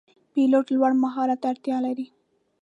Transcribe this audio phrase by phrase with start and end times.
[0.33, 2.07] پیلوټ لوړ مهارت ته اړتیا لري.